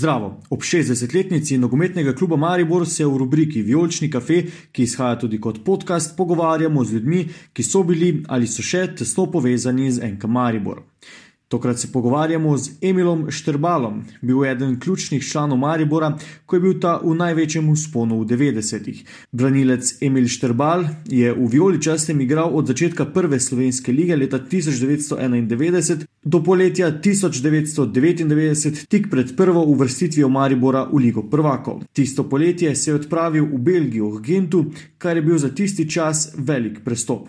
[0.00, 0.40] Zdravo.
[0.50, 4.38] Ob 60-letnici nogometnega kluba Maribor se v rubriki Violčni kafe,
[4.72, 7.20] ki izhaja tudi kot podcast, pogovarjamo z ljudmi,
[7.52, 10.80] ki so bili ali so še tesno povezani z NK Maribor.
[11.50, 16.76] Tokrat se pogovarjamo z Emilom Štrbalom, bil je eden ključnih članov Maribora, ko je bil
[16.80, 19.00] ta v največjem usponu v 90-ih.
[19.32, 26.04] Branilec Emil Štrbal je v Violi častem igral od začetka prve slovenske lige leta 1991
[26.24, 31.82] do poletja 1999, tik pred prvo uvrstitvijo Maribora v Ligo prvakov.
[31.92, 34.64] Tisto poletje se je odpravil v Belgijo, v Gentu,
[34.98, 37.28] kar je bil za tisti čas velik prestop.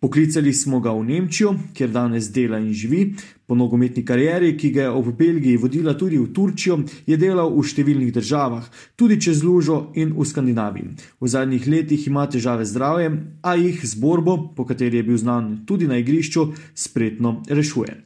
[0.00, 3.14] Poklicali smo ga v Nemčijo, kjer danes dela in živi.
[3.46, 7.64] Po nogometni karieri, ki ga je ob Belgiji vodila tudi v Turčijo, je delal v
[7.66, 10.94] številnih državah, tudi čez Lužo in v Skandinaviji.
[11.18, 15.18] V zadnjih letih ima težave z zdravjem, a jih z borbo, po kateri je bil
[15.18, 18.04] znan tudi na igrišču, spretno rešuje.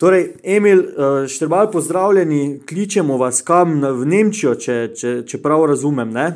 [0.00, 6.10] Torej, Emil, eh, štrbal, pozdravljeni, kličemo vas kam v Nemčijo, če, če, če prav razumem.
[6.10, 6.26] Ne?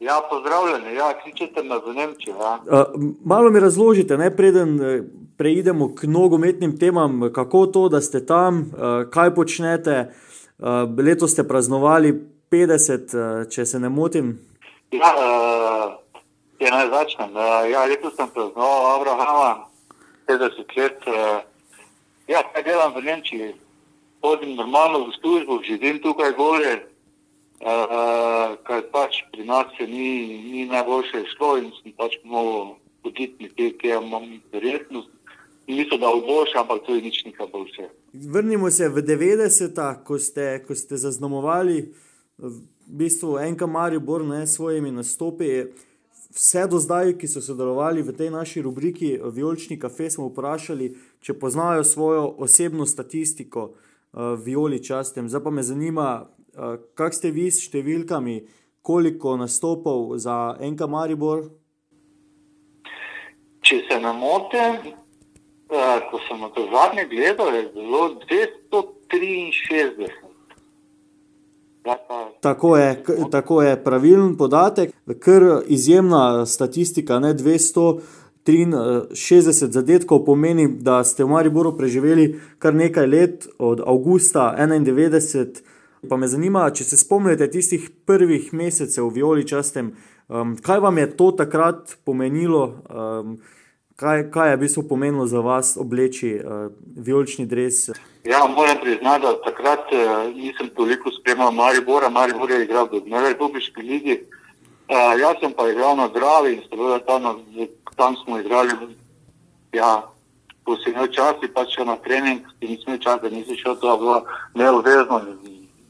[0.00, 2.36] Ja, pozdravljeni, ja, kličete me v Nemčijo.
[2.40, 2.58] Ja.
[2.66, 5.02] Uh, malo mi razložite, ne, preden eh,
[5.36, 10.12] preidemo k nogometnim temam, kako to, da ste tam, uh, kaj počnete.
[10.58, 10.66] Uh,
[10.98, 12.14] letos ste praznovali
[12.50, 14.38] 50, uh, če se ne motim.
[14.94, 15.92] Ja, uh,
[16.60, 17.34] ja naj začnem.
[17.34, 19.66] Uh, ja, letos sem praznoval Abrahama,
[20.26, 21.02] 50 let.
[21.06, 21.42] Uh,
[22.28, 23.54] Ja, kaj delam v Nemčiji?
[24.20, 26.84] Hodim normalno v službo, živim tukaj gore,
[27.60, 33.72] uh, kar pač pri nas ni, ni najboljše šlo in sem pač mogel hoditi nekje,
[33.78, 35.08] kjer imam verjetnost.
[35.68, 37.88] Niso da v boljše, ampak to je nič nekaj boljše.
[38.12, 41.92] Vrnimo se v 90-ta, ko ste, ko ste zaznamovali
[42.38, 42.54] v
[42.86, 45.68] bistvu enka Maribor ne, s svojimi nastopi.
[46.32, 51.34] Vse do zdaj, ki so sodelovali v tej naši rubriki Violčni kafe, smo vprašali, če
[51.34, 55.28] poznajo svojo osebno statistiko uh, Violi častem.
[55.28, 56.28] Zdaj pa me zanima,
[56.94, 58.40] kak ste vi s številkami,
[58.82, 61.44] koliko nastopov za enka Maribor?
[63.62, 64.78] Če se ne motim,
[65.68, 70.08] uh, ko sem na to zadnje gledal, je bilo 263.
[72.40, 74.92] Tako je, tako je pravilen podatek,
[75.24, 78.00] ker izjemna statistika, ne 200.
[78.48, 85.60] 63 zadetkov pomeni, da ste v Mariboru preživeli kar nekaj let, od avgusta 91.
[86.08, 89.92] Pa me zanima, če se spomnite tistih prvih mesecev v Violi častem,
[90.28, 93.36] um, kaj vam je to takrat pomenilo, um,
[93.96, 97.88] kaj, kaj je v bistvu pomenilo za vas obleči uh, vijolični dres?
[98.24, 103.82] Ja, moram priznati, da takrat uh, nisem toliko spremljal Maribora, Maribor je igral v Republiki
[103.82, 104.20] Ligi.
[104.88, 107.36] Uh, jaz sem pa igral na Dravi in seveda tam
[107.98, 108.70] tam smo igrali,
[109.72, 110.06] ja,
[110.64, 114.16] posebej časi, pač na trening, ki nismo imeli časa, nisi šel, to je bilo
[114.54, 115.20] neobvezno,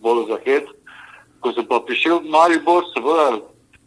[0.02, 0.66] bolj za het.
[1.40, 3.40] Ko sem pa prišel v Maribor, seveda,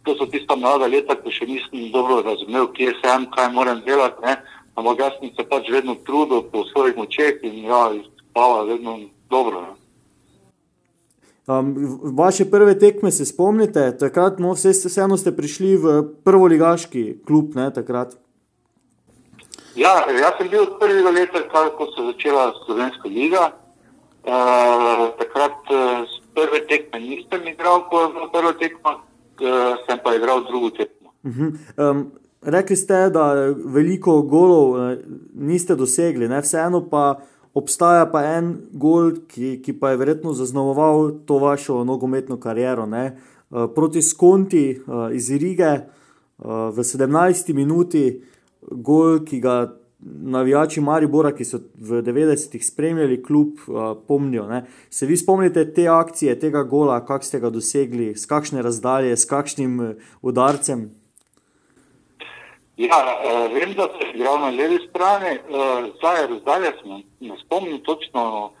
[0.04, 4.24] to so tista mlada leta, ko še nisem dobro razumel, kje sem, kaj moram delati,
[4.24, 4.38] ne?
[4.76, 7.82] ampak jaz sem se pač vedno trudil po svojih močeh in ja,
[8.30, 8.98] spala vedno
[9.30, 9.60] dobro.
[9.60, 9.82] Ne?
[11.46, 17.26] Um, vaše prve tekme se spomnite, takrat no, vse, vseeno ste prišli v prvo ligaški
[17.26, 17.56] klub.
[17.58, 17.68] Ne,
[19.74, 21.42] ja, jaz sem bil od prvega leta,
[21.76, 23.50] ko se je začela Slovenska liga.
[24.22, 28.96] Uh, takrat uh, prve tekme nisem igral, ko je bila prva tekma,
[29.86, 31.10] sem pa igral drugo tekmo.
[31.24, 31.90] Uh -huh.
[31.90, 32.12] um,
[32.42, 33.32] rekli ste, da
[33.64, 34.98] veliko golov uh,
[35.34, 36.40] niste dosegli, ne?
[36.40, 37.20] vseeno pa
[37.54, 42.86] obstaja pa en gol, ki, ki pa je verjetno zaznamoval to vašo nogometno kariero.
[42.86, 43.16] Ne?
[43.52, 44.80] Eh, proti Skonti eh,
[45.12, 45.84] iz Rige eh,
[46.72, 48.22] v 17 minuti,
[48.62, 49.68] gol, ki ga
[50.04, 53.60] navijači Maribora, ki so v 90-ih spremljali klub,
[54.08, 54.46] pomnijo.
[54.46, 54.64] Ne?
[54.90, 59.28] Se vi spomnite te akcije, tega gola, kako ste ga dosegli, s kakšne razdalje, s
[59.30, 59.78] kakšnim
[60.22, 60.90] udarcem?
[62.76, 66.72] Ja, uh, vem, da se igral na levi strani, uh, zdaj je razdalje,
[67.20, 68.52] ne spomnim točno,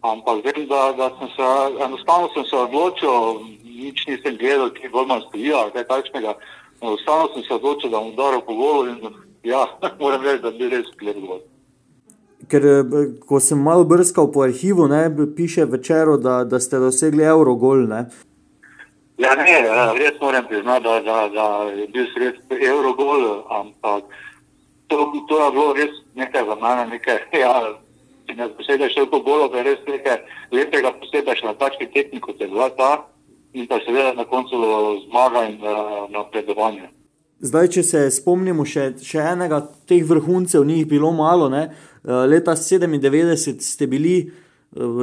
[0.00, 1.48] ampak vem, da, da sem se
[1.84, 6.34] enostavno sem se odločil, nič nisem gledal, ki bo manj stojil, kaj takšnega.
[6.80, 8.98] Enostavno sem se odločil, da bom udaril po golu in
[9.42, 9.66] ja,
[10.00, 11.40] moram reči, da bi res gledal.
[12.50, 12.64] Ker,
[13.28, 15.04] ko sem malo brskal po arhivu, ne,
[15.36, 17.84] piše večer, da, da ste dosegli Eurogol.
[19.20, 21.46] Ja, ne, ja, res moram priznati, da, da, da
[21.76, 24.04] je bil sred Eurogol, ampak
[24.88, 27.54] to, to je bilo res nekaj za mene, nekaj, ja,
[28.26, 30.18] če ne posedeš toliko bolj, da je res nekaj
[30.56, 32.92] lepega posedeš na tački tekmi, kot je bila ta
[33.52, 34.56] in pa seveda na koncu
[35.08, 35.58] zmaga in
[36.14, 36.88] napredovanje.
[37.40, 41.70] Zdaj, če se spomnimo še, še enega teh vrhuncev, ni jih bilo malo, ne?
[42.04, 44.32] leta 97 ste bili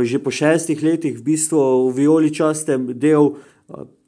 [0.08, 3.36] že po šestih letih v bistvu v Violi častem del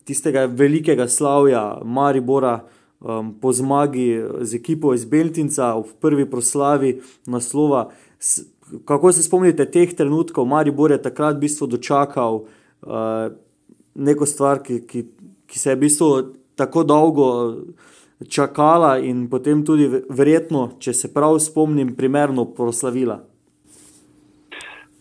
[0.08, 2.62] tistega velikega slavja Maribora
[3.02, 7.90] um, po zmagi z ekipo iz Beltinca v prvi proslavi naslova.
[8.86, 13.28] Kako se spomnite teh trenutkov, Maribor je takrat v bistvu dočakal uh,
[14.00, 15.06] neko stvar, ki, ki,
[15.44, 16.10] ki se je v bistvu
[16.56, 17.28] tako dolgo
[18.27, 23.21] čakala in potem tudi verjetno, če se prav spomnim, primerno proslavila.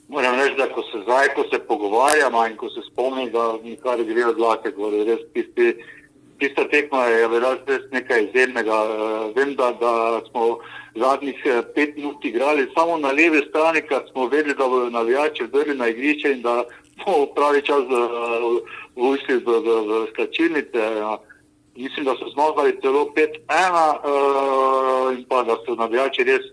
[0.09, 4.01] Moram reči, da ko se zdaj, ko se pogovarjamo in ko se spomnim, da nikar
[4.05, 5.75] gre od lake, gore, res tisti,
[6.39, 8.79] tista tekma je verjetno res nekaj izjemnega.
[8.89, 10.61] Uh, vem, da, da smo
[10.99, 15.45] zadnjih eh, pet minut igrali samo na levi strani, ker smo vedeli, da bodo navijači
[15.53, 16.63] vrli na igrišče in da
[17.05, 17.85] bomo pravi čas
[18.97, 20.87] vojšli v, v, v, v slačilnice.
[21.03, 21.28] Uh,
[21.83, 23.17] mislim, da so zmagali celo 5-1
[23.95, 26.45] uh, in pa da so navijači res,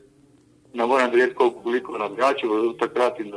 [0.73, 3.33] ne morem reči, koliko navijači v takrat in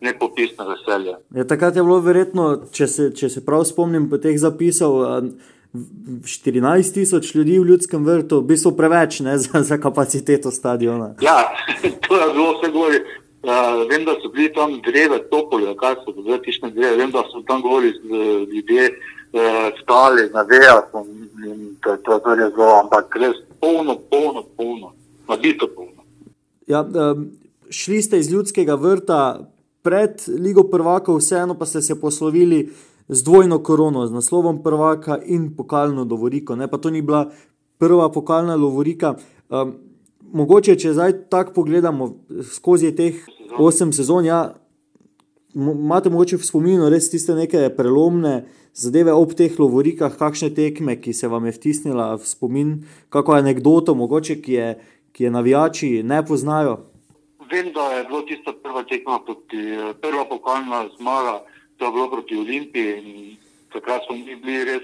[0.00, 1.14] nepopisno veselje.
[1.34, 4.98] Ja, takrat je bilo verjetno, če se, če se prav spomnim po teh zapisov,
[5.74, 11.14] 14 tisoč ljudi v ljudskem vrtu, v bistvu preveč ne, za, za kapaciteto stadiona.
[11.20, 11.38] Ja,
[12.08, 13.00] to je bilo vse gore.
[13.38, 16.96] Uh, vem, da so bili tam dreve, topoli, kaj so bile tišne dreve.
[16.98, 18.08] Vem, da so tam govorili z
[18.50, 18.88] ljudmi,
[19.32, 20.84] uh, stali na vejah
[21.46, 24.92] in to, to, to je zelo, ampak res polno, polno, polno,
[25.28, 26.02] nabito polno.
[26.66, 27.30] Ja, um,
[27.70, 29.48] šli ste iz ljudskega vrta
[29.82, 32.68] pred Ligo prvakov, vseeno pa ste se poslovili
[33.08, 36.56] z dvojno korono, z naslovom prvaka in pokalno Lovoriko.
[36.56, 37.30] Ne, pa to ni bila
[37.78, 39.14] prva pokalna Lovorika.
[39.48, 39.74] Um,
[40.32, 42.14] mogoče, če zdaj tako pogledamo
[42.52, 43.22] skozi teh
[43.58, 44.52] osem sezon, ja,
[45.54, 51.12] imate morda v spominu res tiste neke prelomne zadeve ob teh Lovorikah, kakšne tekme, ki
[51.12, 52.70] se vam je vtisnila v spomin,
[53.08, 54.68] kako anegdoto, mogoče, ki je,
[55.12, 56.78] ki je navijači ne poznajo.
[57.50, 59.62] Vem, da je bila tista prva tekma, proti,
[60.02, 61.40] prva pokalna zmaga
[61.78, 63.36] to je bilo proti Olimpiji.
[63.72, 64.82] Takrat smo mi bili res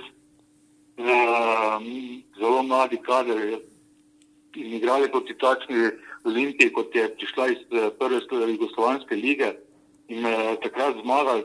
[0.98, 1.82] uh,
[2.38, 3.58] zelo mladi kader
[4.54, 5.90] in igrali proti takšni
[6.24, 8.20] Olimpiji, kot je prišla iz uh, prve
[8.52, 9.52] Jugoslovanske lige.
[10.08, 11.44] In uh, takrat zmagali,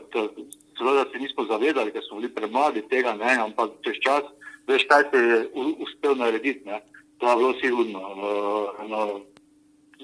[0.78, 4.28] seveda se nismo zavedali, ker smo bili premladi tega, ne, ampak čez čas
[4.68, 5.48] veš, kaj se je
[5.78, 6.68] uspel narediti.
[6.68, 6.80] Ne.
[7.18, 9.20] To je bilo sigurno uh, eno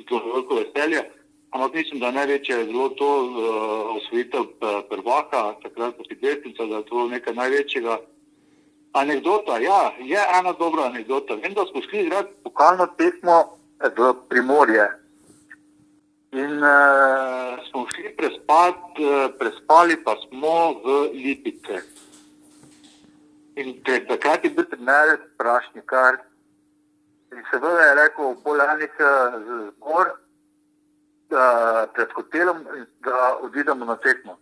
[0.08, 1.02] zelo veliko veselje.
[1.50, 6.76] Ampak mislim, da največje je bilo to uh, osvojitev eh, prvaka, takrat proti Beltincu, da
[6.76, 8.00] je to nekaj največjega.
[8.92, 11.34] Anekdota, ja, je ena dobra anekdota.
[11.34, 14.88] Vem, da smo šli igrati pokalno tekmo v Primorje.
[16.36, 21.78] In uh, smo šli prespati, uh, prespali pa smo v Lipice.
[23.56, 23.72] In
[24.08, 26.18] takrat je bil trener Prašnikar.
[27.32, 28.92] In seveda je rekel, polanik
[29.46, 30.12] z zgor
[31.30, 32.62] da, pred hotelom
[33.00, 34.36] da odidemo na tekmo.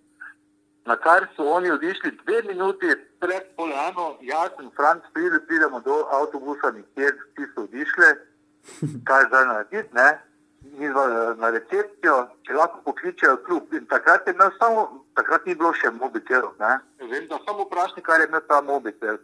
[0.86, 6.02] Na kar so oni odišli dve minuti pred polano, jaz in Franc pride, pridemo do
[6.10, 8.14] avtobusa, kjer vsi so odišli,
[9.08, 10.33] kaj zdaj narediti, ne?
[10.72, 11.04] Mi smo
[11.36, 13.74] na recepcijo, če lahko pokličejo klub.
[13.74, 14.28] In takrat,
[14.58, 16.56] samo, takrat ni bilo še mobitelov.
[16.58, 19.18] Vem, da samo vprašaj, kaj je imel ta mobitel.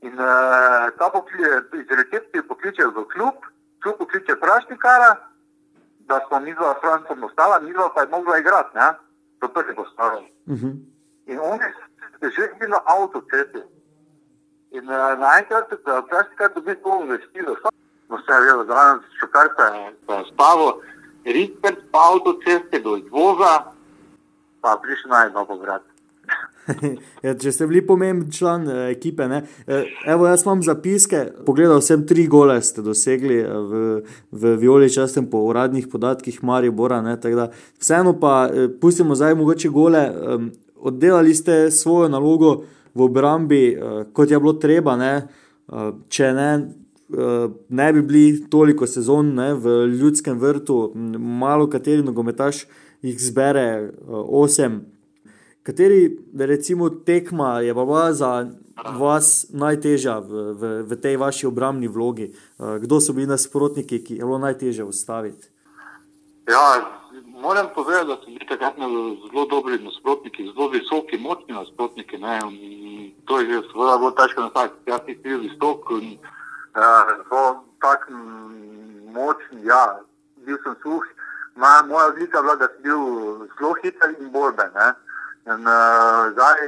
[0.00, 3.48] In uh, ta pokliče, iz recepcije pokličejo v klub,
[3.82, 5.14] klub pokliče vprašnikara,
[6.10, 8.92] da smo mi dva Francom ostala, mi dva pa je mogla igrati, ne?
[9.40, 10.22] To prvi postavljal.
[10.46, 10.74] Uh -huh.
[11.26, 11.72] In oni
[12.20, 13.62] so že bili na avtocesti.
[14.70, 16.02] In uh, naenkrat, da
[16.36, 17.56] kaj dobi to vestilo,
[18.08, 19.64] samo se je vedelo, da danes šokar se
[20.14, 20.80] je spavo,
[21.24, 23.52] Rikpert pa avtoceste do izvoza,
[24.60, 25.82] pa prišli na eno povrat.
[27.24, 29.42] ja, če ste bili pomemben član uh, ekipe, ne?
[29.66, 31.20] Eh, evo, jaz imam zapiske.
[31.46, 33.82] Pogledal sem tri gole, ste dosegli eh, v,
[34.32, 37.00] v Violi, če sem po uradnih podatkih Marijo Bora.
[37.80, 38.50] Vseeno pa
[38.80, 40.04] pustimo zdaj mogoče gole.
[40.08, 42.62] Um, oddelali ste svojo nalogo
[42.94, 44.96] v obrambi, uh, kot je bilo treba.
[44.96, 45.14] Ne?
[45.68, 46.50] Uh, če ne,
[47.68, 52.66] ne bi bili toliko sezon ne, v ljudskem vrtu, malo kateri nogometaš
[53.02, 54.80] jih zbere uh, osem.
[55.62, 58.48] Kateri, recimo, tekma je bila za
[58.98, 62.30] vas najtežja v, v, v tej vaši obrambni vlogi?
[62.32, 65.50] Eh, kdo so bili nasprotniki, ki je bilo najtežje ustaviti?
[66.48, 66.88] Ja,
[67.26, 72.16] moram povedati, da so bili takrat zelo dobri nasprotniki, zelo visoki, močni nasprotniki.
[72.16, 72.40] Ne?
[73.28, 74.76] To je seveda bilo težko nastaviti.
[74.86, 76.37] Jaz nisem bil visok in uh,
[76.74, 78.08] zelo tak
[79.14, 79.64] močen.
[79.64, 80.00] Ja,
[80.46, 81.04] bil sem suh.
[81.56, 83.02] Moja odlika je bila, da sem bil
[83.58, 84.72] zelo hiter in borben.
[85.46, 86.58] In, uh, zdaj,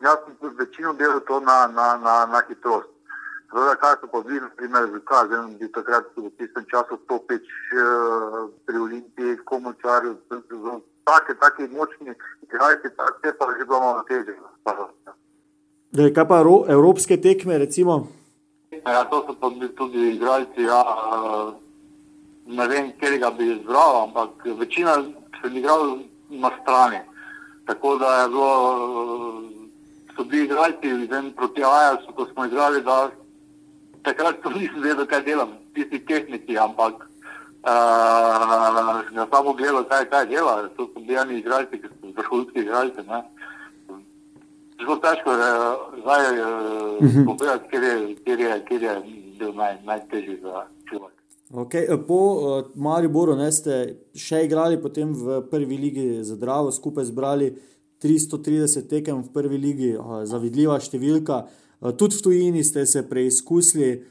[0.00, 2.90] jaz sem večino delal to na, na, na, na hitrost.
[3.52, 7.32] Zdaj, kaj so pa bili, na primer, zakaj, zdaj, bi takrat v tistem času 105
[7.32, 10.02] uh, pri Olimpiji, komočar,
[11.08, 14.36] taki, taki močni igralci, tako te pa že bilo malo težje.
[16.14, 18.17] Kaj pa evropske tekme, recimo?
[18.70, 20.82] Ja, to so pa tudi igralci, ja,
[22.46, 24.94] ne vem, kjer bi izbral, ampak večina
[25.40, 25.98] sem igral
[26.28, 27.00] na strani.
[27.66, 28.52] Tako da je bilo,
[30.16, 33.10] so bili igralci, vem, proti Ajaxu, ko smo igrali, da
[34.02, 37.08] takrat nisem vedel, kaj delam, tisti tehniki, ampak
[37.64, 39.00] uh,
[39.32, 40.68] samo gledal, kaj, kaj dela.
[40.76, 43.00] To so bili igralci, ki so vrhunski igralci.
[43.08, 43.22] Ne.
[44.78, 45.38] Zelo težko je
[46.02, 46.24] zdaj
[47.26, 48.94] povedati, kjer je, kjer je, kjer je
[49.38, 51.14] bil naj, najtežji za človek.
[51.50, 51.88] Okay.
[52.06, 57.54] Po uh, Mariboru ne, ste še igrali potem v prvi ligi za Dravo, skupaj zbrali
[58.04, 61.42] 330 tekem v prvi ligi, uh, zavidljiva številka.
[61.80, 64.04] Uh, tudi v tujini ste se preizkusili.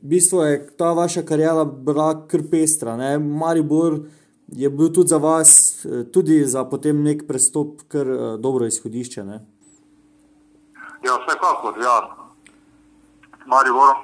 [0.00, 2.96] V bistvu je ta vaša karijera bila kar pestra.
[2.96, 3.14] Ne?
[3.20, 4.02] Maribor
[4.48, 9.24] je bil tudi za vas, tudi za potem nek prestop, kar dobro izhodišče.
[9.24, 9.38] Ne?
[11.04, 11.96] Ja, vsekakor, ja.
[13.46, 13.94] Maribor.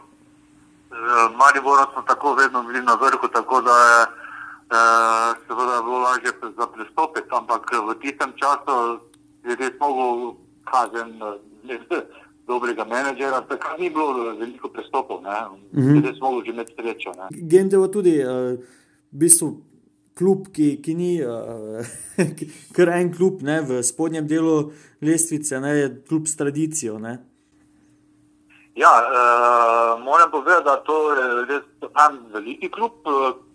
[1.40, 6.66] Maribor smo tako vedno bili na vrhu, tako da je eh, seveda bilo lažje za
[6.66, 9.00] pristopiti, ampak v tistem času
[9.44, 11.10] je res mogel kazen
[12.50, 15.30] dobrega menedžera, tako ni bilo veliko pristopov, ne,
[15.72, 16.06] -hmm.
[16.06, 17.12] res mogel že imeti srečo.
[17.30, 18.58] Gendevo tudi, uh,
[19.12, 19.56] v bistvu,
[20.18, 21.80] klub, ki, ki ni uh,
[22.76, 24.72] kar en klub ne, v spodnjem delu
[25.04, 27.18] lestvice, ne, je klub s tradicijo, ne.
[28.78, 33.02] Ja, uh, moram povedati, da to je res en veliki klub,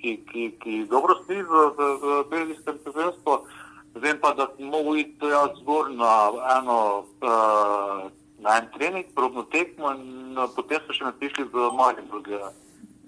[0.02, 3.40] ki, ki, ki dobro stoji v, v, v belgijskem prvenstvu.
[4.04, 6.12] Vem pa, da sem mogel iti jaz zgor na
[6.58, 6.80] eno
[7.24, 8.12] uh,
[8.46, 12.22] na en trening, probno tekmo in potem so še prišli v Mariupol.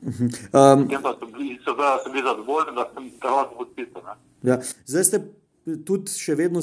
[0.07, 1.75] Um, potem pa so bili, so
[2.11, 4.01] bili zadovoljni, da sem se lahko podpisal.
[4.43, 4.59] Ja.
[4.85, 5.19] Zdaj ste
[5.85, 6.61] tudi še vedno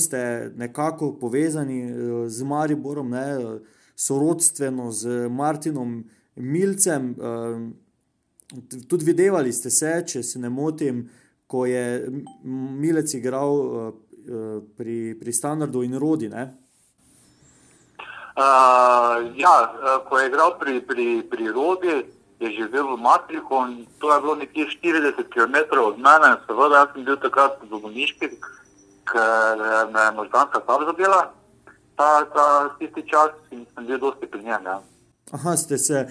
[0.57, 1.83] nekako povezani
[2.29, 3.61] z Mariborom, ne,
[3.97, 7.15] sorodstveno z Martinom Milcem.
[7.21, 7.75] Um,
[8.89, 11.05] tudi videli ste se, če se ne motim,
[11.47, 12.09] ko je
[12.45, 13.93] Milec igral uh,
[14.77, 16.29] pri, pri Standardu in Rodi.
[16.33, 16.49] Ne.
[18.35, 19.55] Uh, ja,
[20.09, 22.01] ko je igral pri, pri, pri Rodi,
[22.41, 26.37] je živel v Matriku in to je bilo nekje 40 km od mene.
[26.47, 28.31] Seveda, jaz sem bil takrat v bolniški,
[29.11, 29.63] ker
[29.93, 31.23] me je možganska slab zadela.
[31.97, 34.67] Ta, ta tisti čas in sem bil dosti pri njem.
[34.67, 34.81] Ja.
[35.33, 36.07] Aha, ste se,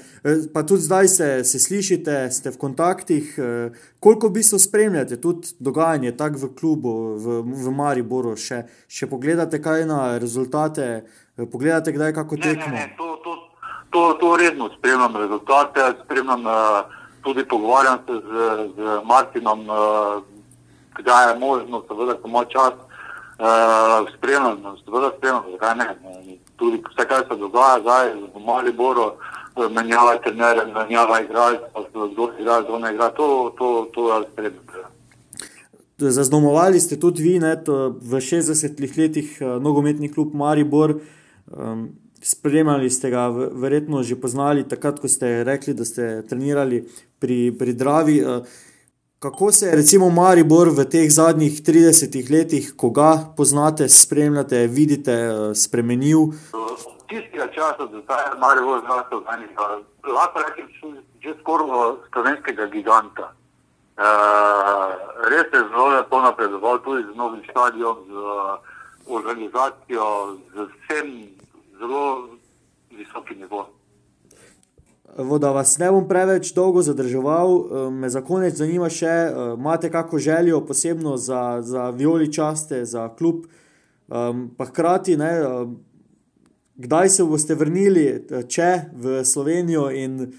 [0.54, 3.36] pa tudi zdaj se, se slišite, ste v kontaktih.
[4.00, 9.62] Koliko v bistvu spremljate tudi dogajanje tako v klubu, v, v Mariboru, še, še pogledate
[9.62, 11.06] kaj na rezultate?
[11.38, 12.74] Pogledate, kdaj je kako tekmo?
[12.74, 13.13] Ne, ne, to, to,
[13.94, 16.54] to, to redno spremljam rezultate, spremljam uh,
[17.22, 18.34] tudi pogovarjam se z,
[18.76, 20.24] z Martinom, uh,
[20.98, 22.74] kdaj je možno, seveda, ko ima čas.
[22.74, 25.88] Uh, spremljam, seveda spremljam, zakaj ne.
[26.56, 29.12] Tudi vse, kar se dogaja zdaj v Maliboru,
[29.70, 34.64] menjava trenere, menjava igralce, kdo igra, kdo ne igra, to, to, to jaz spremljam.
[35.98, 37.56] Zaznamovali ste tudi vi ne,
[38.02, 40.96] v 60-ih letih nogometni klub Maribor.
[41.48, 46.84] Um, spremljali ste ga, verjetno že poznali, takrat, ko ste rekli, da ste trenirali
[47.20, 48.22] pri, pri Dravi.
[48.24, 48.46] Uh,
[49.20, 55.16] kako se je, recimo, Maribor v teh zadnjih 30 letih, ko ga poznate, spremljate, vidite,
[55.30, 56.32] uh, spremenil?
[57.10, 59.24] Tistega časa, da zdaj Maribor zrasel,
[60.08, 60.68] lahko rečem,
[61.24, 63.32] že skoraj slovenskega giganta.
[63.94, 64.90] Uh,
[65.30, 68.16] res je zelo lepo napredoval, tudi z novim stadionom, z
[69.08, 71.33] organizacijo, z vsem
[71.84, 72.30] zelo
[72.98, 73.72] visokim nivojem.
[75.40, 77.52] Da vas ne bom preveč dolgo zadrževal,
[77.92, 79.12] me za konec zanima še,
[79.58, 83.46] imate kakšno željo posebno za, za Violi časte, za klub,
[84.58, 85.32] pa hkrati, ne,
[86.76, 88.08] kdaj se boste vrnili,
[88.50, 90.34] če v Slovenijo in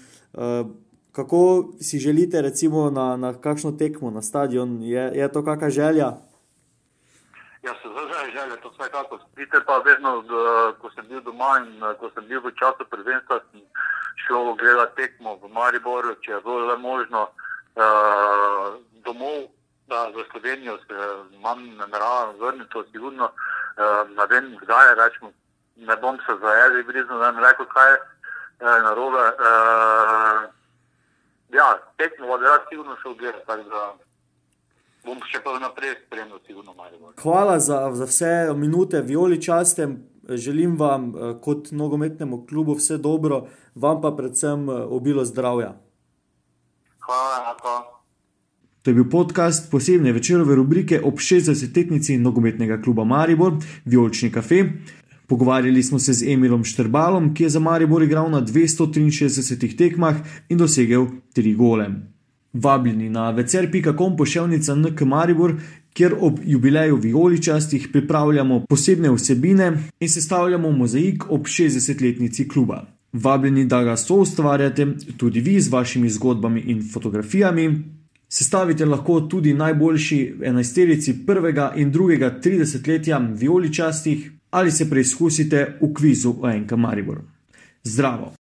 [1.15, 6.09] kako si želite, recimo, na, na kakšno tekmo, na stadion, je, je to kakšna želja?
[7.65, 9.19] Ja, se zavedam, želje, to vsekako.
[9.31, 10.23] Spite pa vedno,
[10.81, 13.61] ko sem bil doma in ko sem bil v času prvenstva, sem
[14.27, 19.49] šel gledati tekmo v Mariboru, če je le možno uh, domov,
[19.87, 21.09] da v Slovenijo se
[21.41, 25.31] manj nameravam vrniti, sigurno uh, ne vem, kdaj je, rečemo,
[25.75, 29.25] ne bom se zajedel, blizu, ne vem, rekel, kaj je uh, narobe.
[29.41, 30.41] Uh,
[31.49, 33.45] ja, tekmo bo rad sigurno šel gledati
[35.05, 37.13] bom še pa naprej spremljal, sigurno malo.
[37.21, 39.97] Hvala za, za vse minute, violi častem.
[40.29, 43.45] Želim vam eh, kot nogometnemu klubu vse dobro,
[43.75, 45.75] vam pa predvsem eh, obilo zdravja.
[47.05, 47.83] Hvala, hvala.
[48.81, 53.53] To je bil podcast posebne večerove rubrike ob 60-letnici nogometnega kluba Maribor,
[53.85, 54.63] Violčni kafe.
[55.27, 60.15] Pogovarjali smo se z Emilom Štrbalom, ki je za Maribor igral na 263 tekmah
[60.49, 61.89] in dosegel 3 gole.
[62.55, 65.53] Vabljeni na vecer.com pošeljnica NK Maribor,
[65.93, 72.85] kjer ob jubileju Violičastih pripravljamo posebne vsebine in sestavljamo mozaik ob 60-letnici kluba.
[73.13, 77.83] Vabljeni, da ga so ustvarjate tudi vi z vašimi zgodbami in fotografijami.
[78.29, 86.35] Sestavite lahko tudi najboljši enajsterici prvega in drugega 30-letja Violičastih ali se preizkusite v kvizu
[86.41, 87.21] o NK Maribor.
[87.83, 88.44] Zdravo!